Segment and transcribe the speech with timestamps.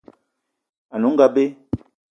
[0.93, 1.43] Ane onga be.